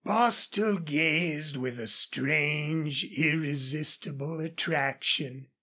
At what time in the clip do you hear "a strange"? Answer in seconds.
1.79-3.03